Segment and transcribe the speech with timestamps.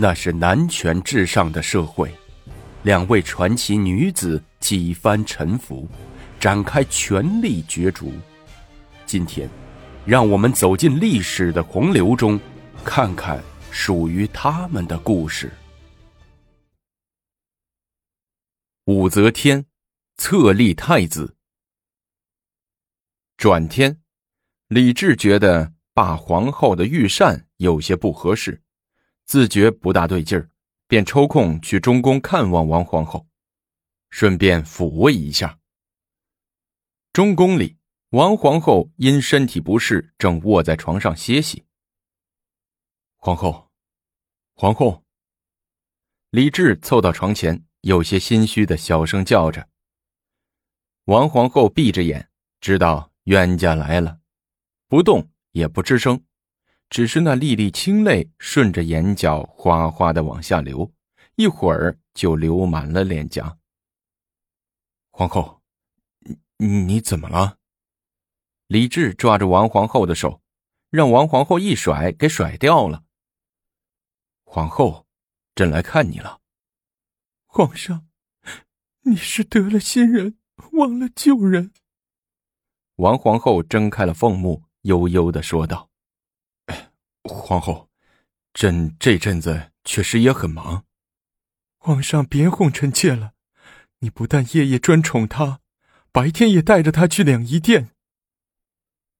[0.00, 2.08] 那是男权至上的社会，
[2.84, 5.88] 两位传奇女子几番沉浮，
[6.38, 8.12] 展开权力角逐。
[9.04, 9.50] 今天，
[10.06, 12.38] 让我们走进历史的洪流中，
[12.84, 13.42] 看看
[13.72, 15.52] 属于他们的故事。
[18.84, 19.66] 武则天
[20.16, 21.34] 册立太子。
[23.36, 24.00] 转天，
[24.68, 28.62] 李治觉得罢皇后的御膳有些不合适。
[29.28, 30.50] 自觉不大对劲儿，
[30.86, 33.28] 便抽空去中宫看望王皇后，
[34.08, 35.58] 顺便抚慰一下。
[37.12, 37.76] 中宫里，
[38.08, 41.66] 王皇后因身体不适，正卧在床上歇息。
[43.16, 43.70] 皇后，
[44.54, 45.04] 皇后。
[46.30, 49.68] 李治凑到床前，有些心虚的小声叫着。
[51.04, 52.30] 王皇后闭着眼，
[52.62, 54.20] 知道冤家来了，
[54.88, 56.24] 不动也不吱声。
[56.90, 60.92] 只是那粒粒清泪顺着眼角哗哗的往下流，
[61.36, 63.58] 一会儿就流满了脸颊。
[65.10, 65.60] 皇后，
[66.56, 67.58] 你你怎么了？
[68.66, 70.42] 李治抓着王皇后的手，
[70.90, 73.04] 让王皇后一甩，给甩掉了。
[74.44, 75.06] 皇后，
[75.54, 76.40] 朕来看你了。
[77.46, 78.06] 皇上，
[79.02, 80.38] 你是得了新人，
[80.72, 81.72] 忘了旧人。
[82.96, 85.87] 王皇后睁开了凤目，悠悠的说道。
[87.28, 87.90] 皇后，
[88.54, 90.84] 朕这阵子确实也很忙。
[91.76, 93.34] 皇上别哄臣妾了，
[94.00, 95.60] 你不但夜夜专宠她，
[96.10, 97.90] 白天也带着她去两仪殿。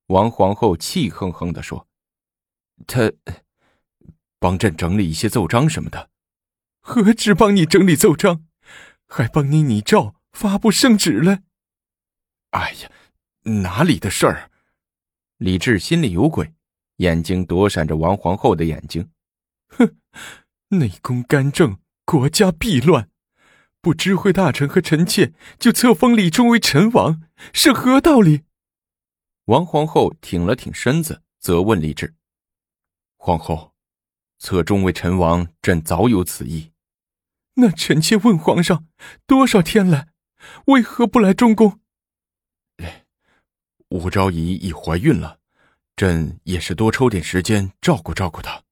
[0.07, 1.87] 王皇后气哼哼的说
[2.87, 3.11] ：“他
[4.39, 6.09] 帮朕整理一些奏章什么的，
[6.81, 8.47] 何止帮你整理奏章，
[9.07, 11.43] 还帮你拟诏发布圣旨了。”
[12.51, 12.91] 哎呀，
[13.61, 14.49] 哪里的事儿？
[15.37, 16.53] 李治心里有鬼。
[16.99, 19.09] 眼睛躲闪着王皇后的眼睛，
[19.67, 19.97] 哼，
[20.69, 23.09] 内宫干政，国家必乱，
[23.81, 27.21] 不知会大臣和臣妾就册封李忠为陈王，
[27.53, 28.43] 是何道理？
[29.45, 32.15] 王皇后挺了挺身子，责问李治
[33.15, 33.73] ：“皇后，
[34.37, 36.73] 册忠为陈王，朕早有此意。
[37.55, 38.85] 那臣妾问皇上，
[39.25, 40.07] 多少天了，
[40.65, 41.79] 为何不来中宫？”
[43.87, 45.38] 武昭仪已怀孕了。
[45.99, 48.63] 朕也是多抽点时间照顾照顾她。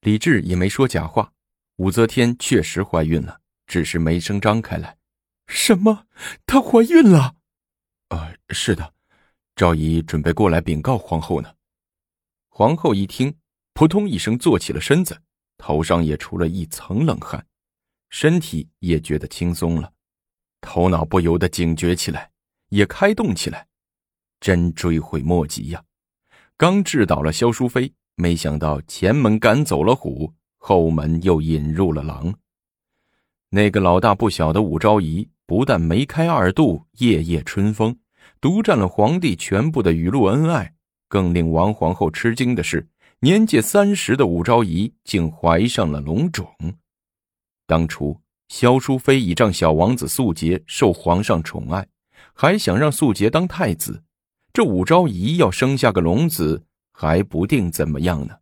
[0.00, 1.32] 李治也没说假话，
[1.76, 4.98] 武则天确实怀孕了，只是没声张开来。
[5.46, 6.08] 什么？
[6.44, 7.36] 她怀孕了？
[8.08, 8.92] 啊，是的。
[9.54, 11.54] 赵仪准备过来禀告皇后呢。
[12.48, 13.32] 皇后一听，
[13.72, 15.22] 扑通一声坐起了身子，
[15.58, 17.46] 头上也出了一层冷汗，
[18.10, 19.92] 身体也觉得轻松了，
[20.60, 22.32] 头脑不由得警觉起来，
[22.70, 23.68] 也开动起来，
[24.40, 25.80] 真追悔莫及呀。
[26.62, 32.32] 刚治倒了萧淑妃，没想到前门赶走了虎，后门又引入了狼。
[33.50, 37.98] 那个老大不小的武昭仪，不但梅开二度，夜夜春风，
[38.40, 40.72] 独占了皇帝全部的雨露恩爱，
[41.08, 42.86] 更令王皇后吃惊的是，
[43.18, 46.46] 年届三十的武昭仪竟怀上了龙种。
[47.66, 51.84] 当初萧淑妃倚仗小王子素洁受皇上宠爱，
[52.32, 54.04] 还想让素洁当太子。
[54.52, 58.38] 这武昭仪要生下个龙子，还不定怎么样呢，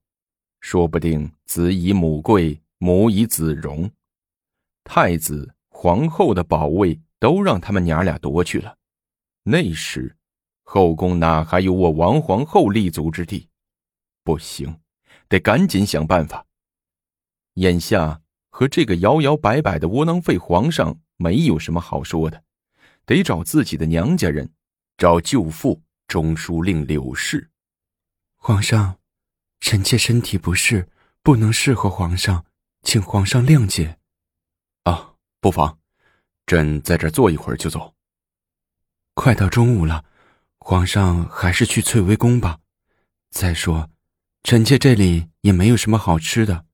[0.61, 3.89] 说不定子以母贵，母以子荣，
[4.83, 8.77] 太子、皇后的宝位都让他们娘俩夺去了。
[9.45, 10.17] 那时，
[10.65, 13.49] 后宫哪还有我王皇后立足之地？
[14.25, 14.81] 不行，
[15.29, 16.45] 得赶紧想办法。
[17.55, 22.43] 眼下和这个摇摇摆摆的窝囊废皇上没有什么好说的，
[23.07, 24.53] 得找自己的娘家人，
[24.99, 25.81] 找舅父。
[26.11, 27.51] 中书令柳氏，
[28.35, 28.99] 皇上，
[29.61, 30.89] 臣妾身体不适，
[31.23, 32.45] 不能侍候皇上，
[32.83, 33.97] 请皇上谅解。
[34.83, 35.79] 啊，不妨，
[36.47, 37.95] 朕在这坐一会儿就走。
[39.15, 40.05] 快到中午了，
[40.59, 42.59] 皇上还是去翠微宫吧。
[43.31, 43.89] 再说，
[44.43, 46.67] 臣妾这里也没有什么好吃的。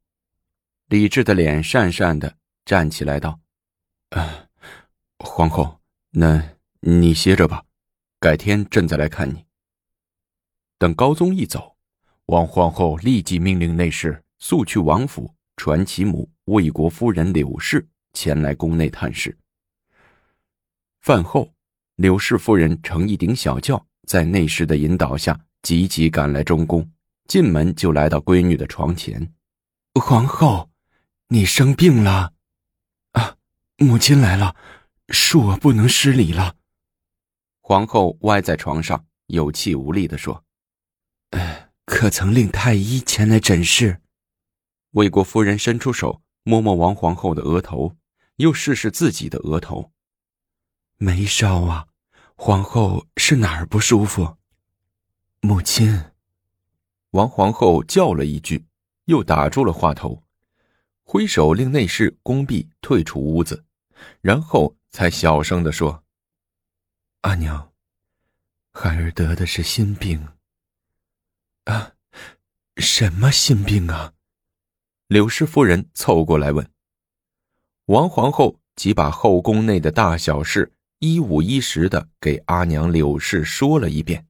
[0.86, 3.38] 李治的脸讪讪的，站起来道
[4.16, 4.46] ：“啊，
[5.18, 5.82] 皇后，
[6.12, 7.64] 那你歇着吧。”
[8.18, 9.44] 改天朕再来看你。
[10.78, 11.76] 等高宗一走，
[12.26, 19.36] 王皇后立即命令内侍速去王府传其母魏国夫人柳氏前来宫内探视。
[21.00, 21.52] 饭后，
[21.96, 26.90] 柳氏夫人乘一顶小轿，在内侍的引导下，急急赶来中宫，
[27.28, 29.32] 进门就来到闺女的床前。
[29.94, 30.70] 皇后，
[31.28, 32.32] 你生病了？
[33.12, 33.36] 啊，
[33.78, 34.56] 母亲来了，
[35.08, 36.56] 恕我不能失礼了。
[37.68, 40.44] 皇后歪在床上，有气无力地说
[41.84, 44.00] ：“可曾令太医前来诊视？”
[44.94, 47.96] 魏国夫人伸出手摸摸王皇后的额头，
[48.36, 49.90] 又试试自己的额头。
[50.98, 51.88] 没烧啊，
[52.36, 54.36] 皇后是哪儿不舒服？
[55.40, 56.04] 母亲，
[57.10, 58.64] 王皇后叫了一句，
[59.06, 60.22] 又打住了话头，
[61.02, 63.64] 挥手令内侍宫婢退出屋子，
[64.20, 66.04] 然后才小声的说
[67.26, 67.72] ：“阿娘，
[68.72, 70.28] 孩儿得的是心病。
[71.64, 71.94] 啊，
[72.76, 74.12] 什么心病啊？”
[75.08, 76.70] 柳氏夫人凑过来问。
[77.86, 80.72] 王皇后即把后宫内的大小事。
[81.00, 84.28] 一五一十的给阿娘柳氏说了一遍。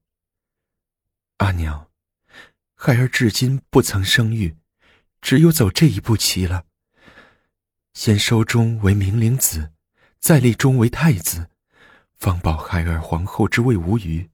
[1.37, 1.91] 阿娘，
[2.75, 4.57] 孩儿至今不曾生育，
[5.21, 6.65] 只有走这一步棋了。
[7.93, 9.75] 先收中为明灵子，
[10.19, 11.51] 再立中为太子，
[12.19, 14.29] 方保孩儿皇后之位无虞。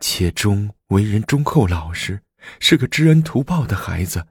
[0.00, 2.22] 且忠为人忠厚老实，
[2.60, 4.26] 是个知恩图报的孩子，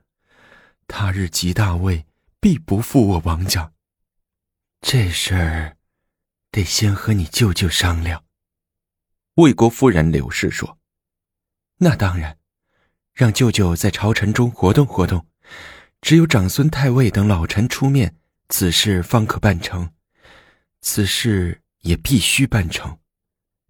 [0.86, 2.06] 他日即大位，
[2.40, 3.72] 必不负我王家。
[4.80, 5.76] 这事儿。
[6.52, 8.24] 得先和你舅舅商量。
[9.36, 10.78] 魏国夫人柳氏说
[11.80, 12.36] ：“那当然，
[13.14, 15.26] 让舅舅在朝臣中活动活动，
[16.02, 18.16] 只有长孙太尉等老臣出面，
[18.50, 19.90] 此事方可办成。
[20.82, 22.98] 此事也必须办成，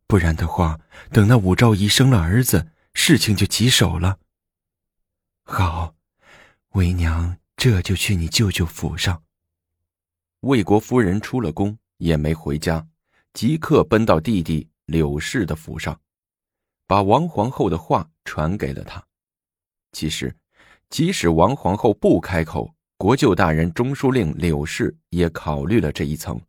[0.07, 0.81] 不然的话，
[1.11, 4.19] 等那武昭仪生了儿子，事情就棘手了。
[5.45, 5.95] 好，
[6.71, 9.23] 为娘这就去你舅舅府上。”
[10.41, 11.77] 魏国夫人出了宫。
[11.99, 12.85] 也没回家，
[13.33, 16.01] 即刻奔到弟弟柳氏的府上，
[16.85, 19.01] 把王皇后的话传给了他。
[19.93, 20.35] 其实，
[20.91, 26.41] 即使王皇后不开口，国舅大人中书令柳氏也考虑了这一层。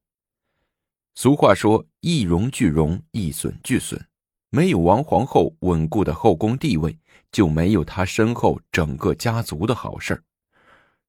[1.16, 4.04] 俗话说：“一荣俱荣，一损俱损。”
[4.50, 6.96] 没有王皇后稳固的后宫地位，
[7.32, 10.24] 就没有她身后整个家族的好事儿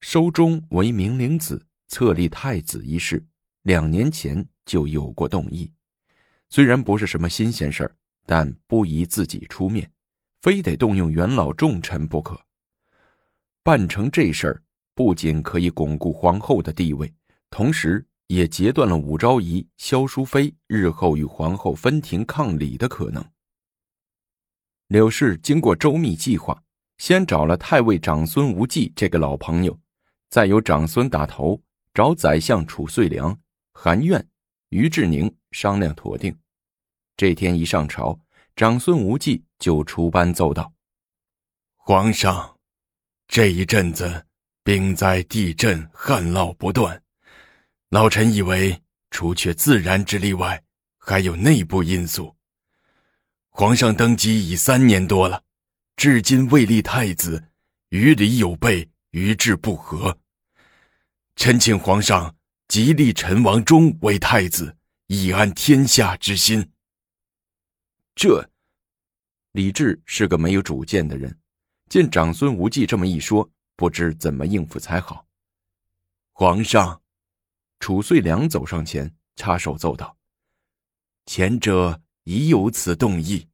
[0.01, 3.23] 收中为明灵子，册立太子一事。
[3.63, 5.71] 两年前就有过动议，
[6.49, 7.95] 虽然不是什么新鲜事儿，
[8.27, 9.91] 但不宜自己出面，
[10.41, 12.39] 非得动用元老重臣不可。
[13.63, 14.63] 办成这事儿，
[14.95, 17.13] 不仅可以巩固皇后的地位，
[17.49, 23.25] 同时也截断了武昭仪、萧淑妃日后与皇后分庭抗礼的可能。
[24.89, 26.63] 柳氏经过周密计划，
[26.99, 29.79] 先找了太尉长孙无忌这个老朋友，
[30.31, 31.61] 再由长孙打头
[31.93, 33.39] 找宰相褚遂良。
[33.73, 34.25] 韩苑、
[34.69, 36.37] 于志宁商量妥定，
[37.17, 38.19] 这天一上朝，
[38.55, 40.73] 长孙无忌就出班奏道
[41.77, 42.57] ：“皇上，
[43.27, 44.27] 这一阵子
[44.63, 47.03] 兵灾地震旱涝不断，
[47.91, 50.63] 老臣以为除却自然之力外，
[50.99, 52.35] 还有内部因素。
[53.49, 55.43] 皇上登基已三年多了，
[55.97, 57.51] 至今未立太子，
[57.91, 60.19] 于理有悖，于志不合。
[61.37, 62.35] 臣请皇上。”
[62.67, 64.75] 即立陈王忠为太子，
[65.07, 66.73] 以安天下之心。
[68.17, 68.51] 这，
[69.53, 71.39] 李治是个没有主见的人，
[71.91, 75.27] 见长孙无忌这么一说，不知怎么应付才好。
[76.33, 77.01] 皇上，
[77.85, 80.17] 褚遂良走上前，插手奏道
[81.27, 83.47] ：“前者已有此动议，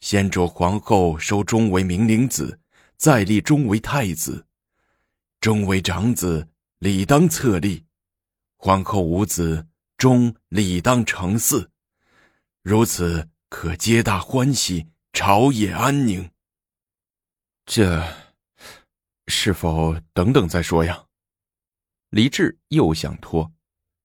[0.00, 2.58] 先着皇后收忠为明灵子，
[2.96, 4.46] 再立忠为太子。
[5.42, 6.48] 忠为长子，
[6.78, 7.84] 理当册立。”
[8.56, 9.66] 皇后无子，
[9.98, 11.68] 终理当承嗣，
[12.62, 16.30] 如此可皆大欢喜，朝野安宁。
[17.66, 18.02] 这
[19.26, 21.04] 是否等等再说呀？
[22.10, 23.52] 李治又想拖，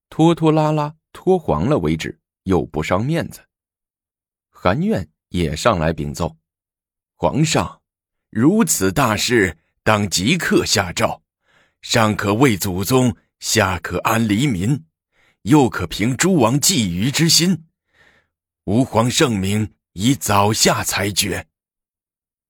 [0.09, 3.41] 拖拖拉拉，拖黄了为止，又不伤面子。
[4.49, 6.37] 韩苑也上来禀奏：
[7.15, 7.81] 皇上，
[8.29, 11.23] 如此大事，当即刻下诏，
[11.81, 13.15] 上可为祖宗。
[13.39, 14.85] 下可安黎民，
[15.41, 17.67] 又可平诸王觊觎之心。
[18.63, 21.45] 吾皇圣明，以早下裁决。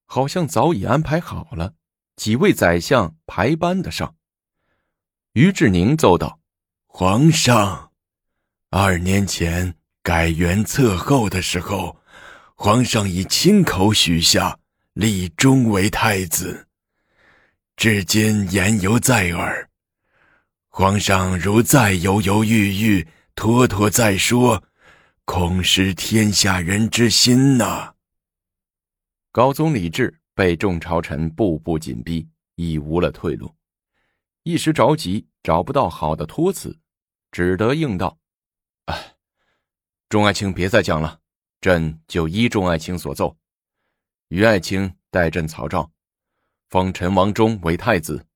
[0.06, 1.74] 好像早已安排好了，
[2.16, 4.16] 几位宰相排班的上。
[5.36, 6.39] 于志宁奏道
[6.88, 7.92] ：“皇上，
[8.70, 11.98] 二年前改元册后的时候，
[12.56, 14.58] 皇上已亲口许下
[14.94, 16.65] 立忠为太子，
[17.75, 19.70] 至今言犹在耳。”
[20.72, 24.63] 皇上如再犹犹豫豫、拖拖再说，
[25.25, 27.94] 恐失天下人之心呐。
[29.34, 32.25] 高宗李治被众朝臣步步紧逼，
[32.56, 33.54] 已无了退路，
[34.48, 36.78] 一时着急，找不到好的托词，
[37.32, 38.20] 只得应道
[38.86, 39.16] ：“哎，
[40.08, 41.20] 众爱卿别再讲了，
[41.60, 43.36] 朕就依众爱卿所奏。
[44.28, 45.92] 于爱卿代朕草诏，
[46.70, 48.28] 封陈王忠为太子。”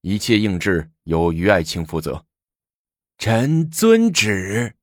[0.00, 2.24] 一切应制由于爱卿负责。
[3.18, 4.74] 臣遵旨。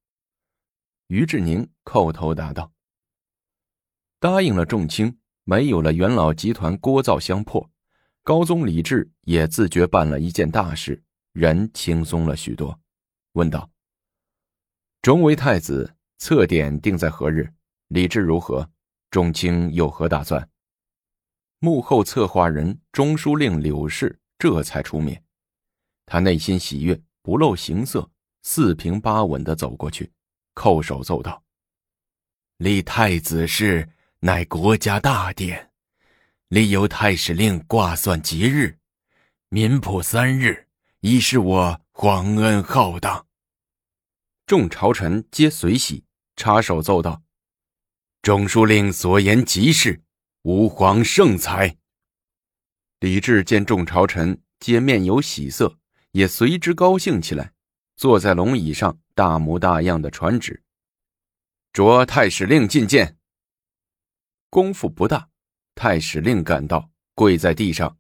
[1.07, 2.71] 于志宁叩头答道
[4.21, 7.67] ：“答应了众卿，没有了元老集团聒噪相迫，
[8.23, 11.01] 高宗李治也自觉办了一件大事，
[11.33, 12.79] 人轻松了许多。”
[13.33, 13.69] 问道
[15.01, 17.51] ：“中为太子，策典定在何日？
[17.87, 18.69] 李治如何？
[19.09, 20.47] 中卿有何打算？”
[21.59, 25.23] 幕后策划人中书令柳氏这才出面，
[26.05, 28.09] 他内心喜悦，不露形色，
[28.43, 30.11] 四平八稳的走过去，
[30.55, 31.43] 叩首奏道
[32.57, 35.70] ：“立太子事乃国家大典，
[36.51, 38.77] 立由太史令挂算吉日，
[39.47, 40.67] 民普三日，
[40.99, 43.27] 以示我。”皇恩浩荡，
[44.45, 46.03] 众朝臣皆随喜，
[46.35, 47.21] 插手奏道
[48.21, 50.01] ：“中书令所言极是，
[50.41, 51.77] 吾皇圣才。”
[52.99, 55.77] 李治见众朝臣皆面有喜色，
[56.11, 57.53] 也随之高兴起来，
[57.95, 60.63] 坐在龙椅上，大模大样的传旨
[61.71, 63.17] ：“着太史令觐见。”
[64.49, 65.29] 功夫不大，
[65.75, 67.97] 太史令赶到，跪在地上：“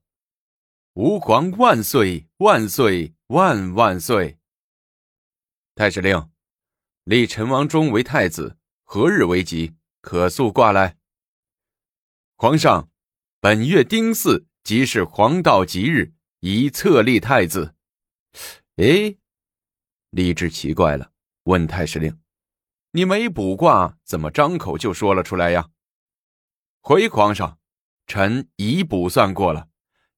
[0.93, 4.37] 吾皇万岁万岁！”万万岁！
[5.75, 6.29] 太史令，
[7.05, 9.73] 立陈王忠为太子，何日为吉？
[10.01, 10.97] 可速挂来。
[12.35, 12.91] 皇上，
[13.39, 17.73] 本月丁巳即是黄道吉日，宜册立太子。
[18.75, 19.15] 哎，
[20.09, 21.13] 李治奇怪了，
[21.43, 22.19] 问太史令
[22.91, 25.69] ：“你没卜卦，怎么张口就说了出来呀？”
[26.83, 27.60] 回皇上，
[28.07, 29.69] 臣已卜算过了，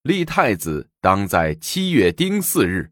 [0.02, 2.92] 立太子当在七月丁巳日。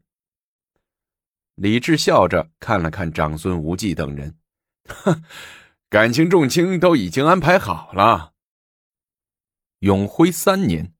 [1.56, 4.36] 李治笑着看了看长孙无忌等人，
[4.88, 5.22] 哼，
[5.90, 8.32] 感情众卿都已经安排好了。
[9.80, 10.94] 永徽三年，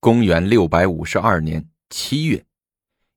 [0.00, 2.44] 公元六百五十二年七月，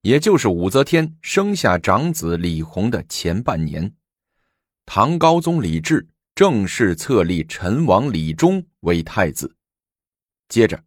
[0.01, 3.95] 也就是武则天生下长子李弘的前半年，
[4.85, 9.55] 唐高宗李治正式册立陈王李忠为太子。
[10.49, 10.83] 接着，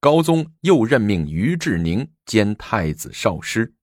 [0.00, 3.74] 高宗又任命于志宁兼太子少师。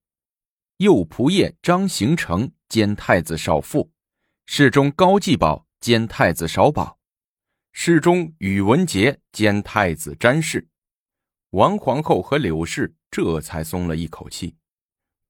[0.78, 3.90] 右仆射张行成兼太子少傅，
[4.44, 6.98] 侍中高继宝兼太子少保，
[7.72, 10.68] 侍中宇文杰兼太子詹事。
[11.50, 14.54] 王皇后和柳氏这才松了一口气，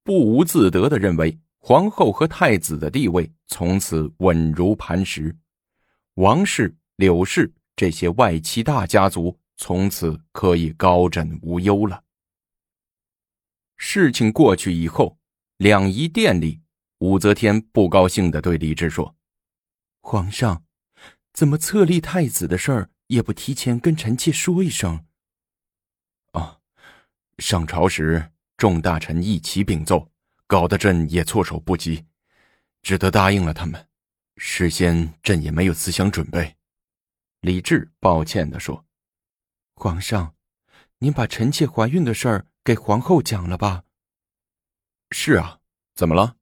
[0.02, 5.36] 不无自得的认为皇后和太子的地位从此稳如磐石，
[6.14, 12.04] 王氏、柳氏这些外戚大家族从此可以高枕无忧了。
[13.76, 15.18] 事情过去以后。
[15.58, 16.60] 两仪殿里，
[16.98, 19.16] 武则天不高兴的对李治说
[20.02, 20.66] ：“皇上，
[21.32, 25.06] 怎么册立太子的事儿也不提前跟臣妾说一声？”
[26.32, 26.58] 啊，
[27.38, 30.12] 上朝时众大臣一起禀奏，
[30.46, 32.04] 搞得朕也措手不及，
[32.82, 33.88] 只得答应了他们。
[34.36, 36.54] 事先朕也没有思想准备。”
[37.40, 38.84] 李治抱歉的说
[39.78, 40.34] ：“皇上，
[40.98, 43.84] 您把臣妾怀孕的事儿给皇后讲了吧？”
[45.12, 45.60] 是啊，
[45.94, 46.36] 怎么了？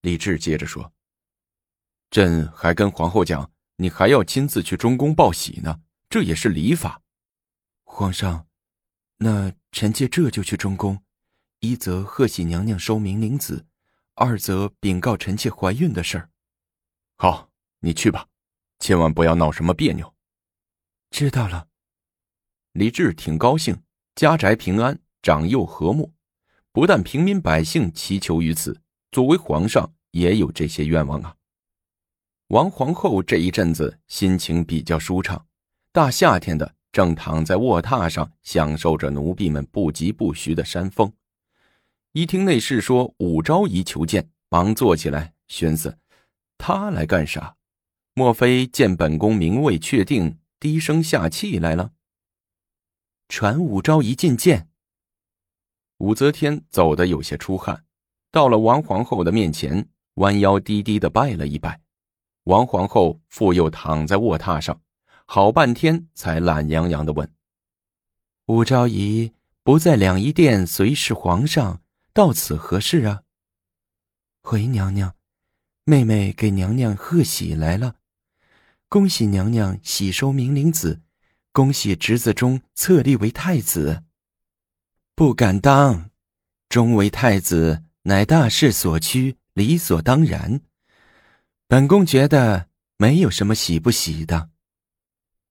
[0.00, 0.92] 李治接着说
[2.10, 7.02] ：“朕还跟皇后讲，你还要亲自去中宫报喜呢，这也是礼法。”
[7.84, 8.48] 皇上，
[9.18, 11.04] 那臣妾这就去中宫，
[11.60, 13.66] 一则贺喜娘娘收明灵子，
[14.14, 16.30] 二则禀告臣妾怀孕的事儿。
[17.18, 17.50] 好，
[17.80, 18.26] 你去吧，
[18.78, 20.14] 千万不要闹什么别扭。
[21.10, 21.68] 知道了。
[22.78, 23.76] 李治挺高兴，
[24.14, 26.12] 家宅平安，长幼和睦。
[26.70, 28.80] 不但平民百姓祈求于此，
[29.10, 31.34] 作为皇上也有这些愿望啊。
[32.50, 35.44] 王皇后这一阵子心情比较舒畅，
[35.90, 41.12] 大夏天的正躺在卧榻上享受着奴婢们不疾不徐的扇风。
[42.12, 45.98] 一听内侍说武昭仪求见，忙坐起来，寻思
[46.56, 47.56] 他来干啥？
[48.14, 51.90] 莫非见本宫名位确定，低声下气来了？
[53.28, 54.68] 传武昭仪觐见。
[55.98, 57.84] 武则天走得有些出汗，
[58.30, 61.80] 到了王皇后的面前，弯腰低低的拜了一拜。
[62.44, 64.80] 王皇后复又躺在卧榻上，
[65.26, 67.30] 好半天才懒洋洋的问
[68.46, 71.82] ：“武昭仪不在两仪殿随侍皇上，
[72.14, 73.22] 到此何事啊？”
[74.40, 75.14] 回娘娘，
[75.84, 77.96] 妹妹给娘娘贺喜来了，
[78.88, 81.02] 恭喜娘娘喜收明灵子，
[81.52, 84.04] 恭喜侄子中册立为太子。
[85.14, 86.10] 不敢当，
[86.68, 90.60] 终为太子乃大势所趋，理所当然。
[91.66, 94.50] 本宫觉得没有什么喜不喜的。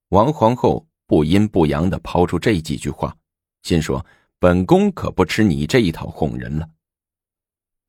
[0.10, 3.18] 王皇后不阴不阳的抛出这几句话，
[3.64, 4.06] 心说
[4.40, 6.70] 本宫可不吃你这一套哄人了。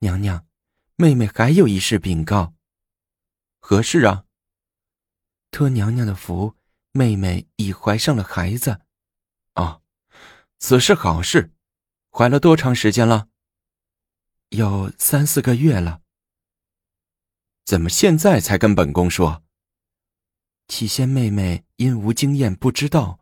[0.01, 0.45] 娘娘，
[0.97, 2.55] 妹妹还有一事禀告。
[3.61, 4.25] 何事啊？
[5.51, 6.55] 托娘娘的福，
[6.93, 8.81] 妹妹已怀上了孩子。
[9.55, 9.81] 啊，
[10.59, 11.53] 此事好事。
[12.11, 13.29] 怀了多长时间了？
[14.49, 16.01] 有三四个月了。
[17.65, 19.45] 怎么现在才跟本宫说？
[20.67, 23.21] 起先妹妹因无经验不知道，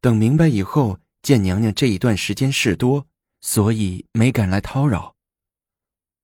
[0.00, 3.06] 等明白以后，见娘娘这一段时间事多，
[3.40, 5.16] 所以没敢来叨扰。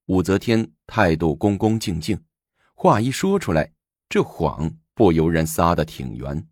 [0.07, 2.25] 武则天态度恭恭敬敬，
[2.75, 3.73] 话一说出来，
[4.09, 6.49] 这谎不由人撒的挺圆。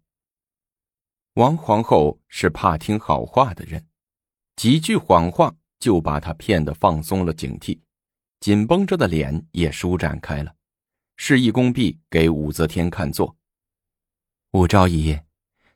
[1.36, 3.84] 王皇后是怕听好话的人，
[4.56, 7.78] 几句谎话就把她骗得放松了警惕，
[8.40, 10.54] 紧绷着的脸也舒展开了，
[11.18, 13.36] 示意宫婢给武则天看座。
[14.52, 15.20] 武昭仪，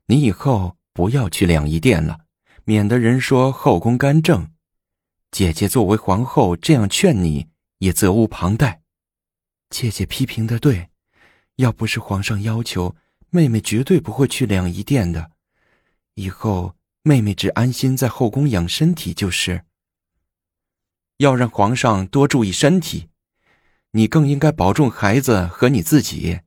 [0.07, 2.21] 你以后不要去两仪殿了，
[2.65, 4.51] 免得人说后宫干政。
[5.31, 7.49] 姐姐作为皇后这样劝你，
[7.81, 8.81] 也责无旁贷。
[9.69, 10.89] 姐姐批评的对，
[11.57, 12.97] 要不是皇上要求，
[13.29, 15.33] 妹妹绝对不会去两仪殿的。
[16.15, 19.65] 以后妹妹只安心在后宫养身体就是。
[21.19, 23.11] 要让皇上多注意身体，
[23.91, 26.41] 你更应该保重孩子和你自己。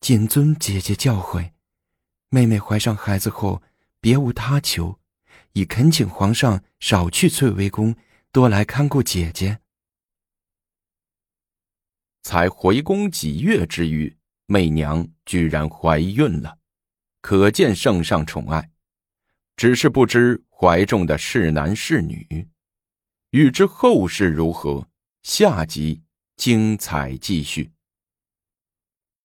[0.00, 1.52] 谨遵姐姐教诲，
[2.28, 3.62] 妹妹怀上孩子后，
[4.00, 4.98] 别无他求，
[5.52, 7.96] 已恳请皇上少去翠微宫，
[8.30, 9.60] 多来看顾姐姐。
[12.22, 16.58] 才回宫几月之余，媚娘居然怀孕了，
[17.20, 18.70] 可见圣上宠爱。
[19.56, 22.48] 只是不知怀中的是男是女，
[23.30, 24.88] 欲知后事如何，
[25.22, 26.02] 下集
[26.36, 27.70] 精彩继续。